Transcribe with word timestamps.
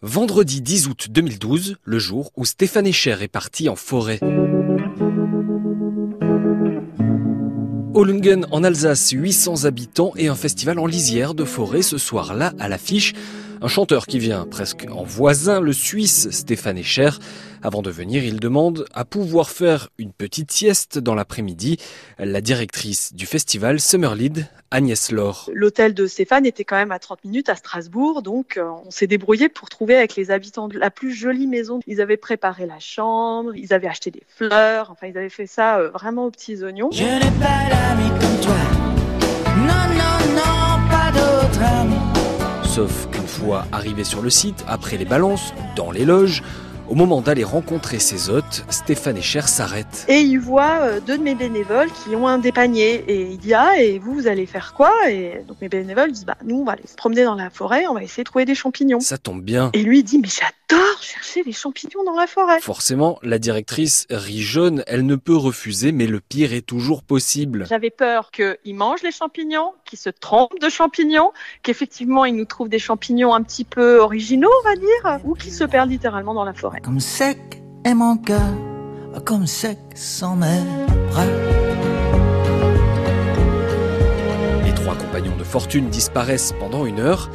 Vendredi 0.00 0.60
10 0.60 0.88
août 0.88 1.06
2012, 1.10 1.76
le 1.84 1.98
jour 1.98 2.32
où 2.36 2.44
Stéphane 2.44 2.86
Echer 2.86 3.16
est 3.20 3.28
parti 3.28 3.68
en 3.68 3.76
forêt. 3.76 4.18
Olungen 7.94 8.46
en 8.50 8.64
Alsace, 8.64 9.10
800 9.10 9.66
habitants 9.66 10.12
et 10.16 10.26
un 10.26 10.34
festival 10.34 10.80
en 10.80 10.86
lisière 10.86 11.34
de 11.34 11.44
forêt 11.44 11.82
ce 11.82 11.98
soir-là 11.98 12.52
à 12.58 12.68
l'affiche. 12.68 13.14
Un 13.64 13.68
chanteur 13.68 14.06
qui 14.06 14.18
vient 14.18 14.44
presque 14.44 14.88
en 14.90 15.04
voisin, 15.04 15.60
le 15.60 15.72
Suisse 15.72 16.28
Stéphane 16.32 16.78
Echer. 16.78 17.10
Avant 17.62 17.80
de 17.80 17.92
venir, 17.92 18.24
il 18.24 18.40
demande 18.40 18.86
à 18.92 19.04
pouvoir 19.04 19.50
faire 19.50 19.88
une 19.98 20.12
petite 20.12 20.50
sieste 20.50 20.98
dans 20.98 21.14
l'après-midi. 21.14 21.76
La 22.18 22.40
directrice 22.40 23.14
du 23.14 23.24
festival 23.24 23.78
Summerlead, 23.78 24.48
Agnès 24.72 25.12
Laure. 25.12 25.48
L'hôtel 25.54 25.94
de 25.94 26.08
Stéphane 26.08 26.44
était 26.44 26.64
quand 26.64 26.74
même 26.74 26.90
à 26.90 26.98
30 26.98 27.24
minutes 27.24 27.50
à 27.50 27.54
Strasbourg, 27.54 28.22
donc 28.22 28.56
euh, 28.56 28.68
on 28.84 28.90
s'est 28.90 29.06
débrouillé 29.06 29.48
pour 29.48 29.68
trouver 29.68 29.94
avec 29.94 30.16
les 30.16 30.32
habitants 30.32 30.68
la 30.74 30.90
plus 30.90 31.12
jolie 31.12 31.46
maison. 31.46 31.78
Ils 31.86 32.00
avaient 32.00 32.16
préparé 32.16 32.66
la 32.66 32.80
chambre, 32.80 33.54
ils 33.54 33.72
avaient 33.72 33.86
acheté 33.86 34.10
des 34.10 34.24
fleurs, 34.26 34.90
enfin 34.90 35.06
ils 35.06 35.16
avaient 35.16 35.28
fait 35.28 35.46
ça 35.46 35.78
euh, 35.78 35.90
vraiment 35.90 36.26
aux 36.26 36.32
petits 36.32 36.64
oignons. 36.64 36.90
Je 36.90 37.04
n'ai 37.04 37.20
pas 37.20 37.70
d'ami 37.70 38.08
comme 38.08 38.40
toi. 38.40 38.56
Non, 39.56 39.86
non, 39.94 40.34
non, 40.34 40.90
pas 40.90 41.12
d'autre 41.12 41.62
ami. 41.62 41.94
Sauf 42.64 43.06
fois 43.42 43.66
arrivé 43.72 44.04
sur 44.04 44.22
le 44.22 44.30
site, 44.30 44.64
après 44.68 44.96
les 44.96 45.04
balances, 45.04 45.52
dans 45.74 45.90
les 45.90 46.04
loges, 46.04 46.42
au 46.92 46.94
moment 46.94 47.22
d'aller 47.22 47.42
rencontrer 47.42 47.98
ses 47.98 48.28
hôtes, 48.28 48.66
Stéphane 48.68 49.16
Echer 49.16 49.46
s'arrête. 49.46 50.04
Et 50.08 50.20
il 50.20 50.38
voit 50.38 50.76
euh, 50.82 51.00
deux 51.00 51.16
de 51.16 51.22
mes 51.22 51.34
bénévoles 51.34 51.88
qui 51.90 52.14
ont 52.14 52.28
un 52.28 52.36
des 52.36 52.52
paniers. 52.52 53.02
Et 53.08 53.22
il 53.30 53.38
dit 53.38 53.54
Ah, 53.54 53.80
et 53.80 53.98
vous, 53.98 54.12
vous 54.12 54.26
allez 54.26 54.44
faire 54.44 54.74
quoi? 54.74 54.92
Et 55.08 55.42
donc 55.48 55.56
mes 55.62 55.70
bénévoles 55.70 56.12
disent 56.12 56.26
Bah, 56.26 56.36
nous, 56.44 56.56
on 56.56 56.64
va 56.64 56.72
aller 56.72 56.86
se 56.86 56.94
promener 56.94 57.24
dans 57.24 57.34
la 57.34 57.48
forêt, 57.48 57.86
on 57.86 57.94
va 57.94 58.02
essayer 58.02 58.24
de 58.24 58.28
trouver 58.28 58.44
des 58.44 58.54
champignons. 58.54 59.00
Ça 59.00 59.16
tombe 59.16 59.40
bien. 59.40 59.70
Et 59.72 59.84
lui, 59.84 60.00
il 60.00 60.02
dit 60.02 60.18
Mais 60.18 60.28
j'adore 60.28 61.02
chercher 61.02 61.42
les 61.44 61.52
champignons 61.52 62.04
dans 62.04 62.14
la 62.14 62.26
forêt. 62.26 62.60
Forcément, 62.60 63.18
la 63.22 63.38
directrice 63.38 64.06
rit 64.10 64.42
jaune, 64.42 64.84
elle 64.86 65.06
ne 65.06 65.16
peut 65.16 65.36
refuser, 65.36 65.92
mais 65.92 66.06
le 66.06 66.20
pire 66.20 66.52
est 66.52 66.66
toujours 66.66 67.02
possible. 67.02 67.64
J'avais 67.70 67.90
peur 67.90 68.30
qu'ils 68.30 68.74
mangent 68.74 69.02
les 69.02 69.12
champignons, 69.12 69.72
qu'ils 69.86 69.98
se 69.98 70.10
trompent 70.10 70.60
de 70.60 70.68
champignons, 70.68 71.30
qu'effectivement 71.62 72.26
ils 72.26 72.36
nous 72.36 72.44
trouvent 72.44 72.68
des 72.68 72.78
champignons 72.78 73.32
un 73.32 73.42
petit 73.42 73.64
peu 73.64 73.98
originaux, 73.98 74.50
on 74.60 74.68
va 74.68 74.76
dire, 74.76 75.20
ou 75.24 75.34
qu'ils 75.34 75.52
se 75.52 75.64
perdent 75.64 75.90
littéralement 75.90 76.34
dans 76.34 76.44
la 76.44 76.52
forêt. 76.52 76.81
Comme 76.82 76.98
sec 76.98 77.62
est 77.84 77.94
mon 77.94 78.16
cœur, 78.16 78.40
comme 79.24 79.46
sec 79.46 79.78
sont 79.94 80.34
mes 80.34 80.60
bras. 81.10 81.24
Les 84.64 84.74
trois 84.74 84.96
compagnons 84.96 85.36
de 85.36 85.44
fortune 85.44 85.90
disparaissent 85.90 86.52
pendant 86.58 86.84
une 86.84 86.98
heure. 86.98 87.30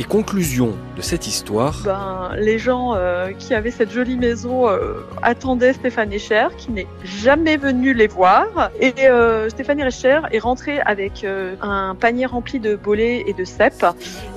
Et 0.00 0.04
conclusion 0.04 0.76
de 0.96 1.02
cette 1.02 1.26
histoire, 1.26 1.80
Ben, 1.84 2.30
les 2.36 2.60
gens 2.60 2.94
euh, 2.94 3.32
qui 3.36 3.52
avaient 3.52 3.72
cette 3.72 3.90
jolie 3.90 4.16
maison 4.16 4.68
euh, 4.68 5.04
attendaient 5.22 5.72
Stéphane 5.72 6.12
Echer, 6.12 6.46
qui 6.56 6.70
n'est 6.70 6.86
jamais 7.02 7.56
venu 7.56 7.94
les 7.94 8.06
voir. 8.06 8.70
Et 8.78 8.94
euh, 9.08 9.48
Stéphane 9.48 9.80
Echer 9.80 10.20
est 10.30 10.38
rentré 10.38 10.78
avec 10.82 11.26
un 11.60 11.96
panier 11.96 12.26
rempli 12.26 12.60
de 12.60 12.76
bolets 12.76 13.24
et 13.26 13.32
de 13.32 13.44
cèpes. 13.44 13.86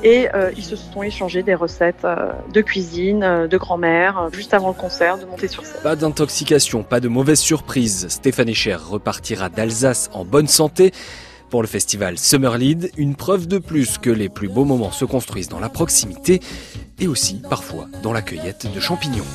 Et 0.03 0.27
ils 0.57 0.63
se 0.63 0.75
sont 0.75 1.03
échangés 1.03 1.43
des 1.43 1.53
recettes 1.53 2.07
de 2.51 2.61
cuisine, 2.61 3.47
de 3.47 3.57
grand-mère, 3.57 4.29
juste 4.33 4.55
avant 4.55 4.69
le 4.69 4.73
concert, 4.73 5.19
de 5.19 5.25
monter 5.25 5.47
sur 5.47 5.63
scène. 5.63 5.81
pas 5.83 5.95
d'intoxication, 5.95 6.81
pas 6.81 6.99
de 6.99 7.07
mauvaise 7.07 7.39
surprise. 7.39 8.07
Stéphane 8.09 8.49
Echer 8.49 8.77
repartira 8.77 9.49
d'Alsace 9.49 10.09
en 10.13 10.25
bonne 10.25 10.47
santé. 10.47 10.91
Pour 11.51 11.61
le 11.61 11.67
festival 11.67 12.17
Summer 12.17 12.57
Lead, 12.57 12.91
une 12.95 13.13
preuve 13.15 13.45
de 13.45 13.57
plus 13.57 13.97
que 13.97 14.09
les 14.09 14.29
plus 14.29 14.47
beaux 14.47 14.63
moments 14.63 14.93
se 14.93 15.03
construisent 15.03 15.49
dans 15.49 15.59
la 15.59 15.67
proximité 15.67 16.39
et 16.97 17.09
aussi 17.09 17.41
parfois 17.49 17.87
dans 18.03 18.13
la 18.13 18.21
cueillette 18.21 18.73
de 18.73 18.79
champignons. 18.79 19.25